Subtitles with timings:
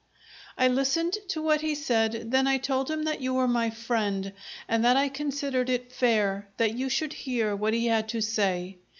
[0.57, 4.33] "I listened to what he said; then I told him that you were my friend,
[4.67, 8.79] and that I considered it fair that you should hear what he had to say.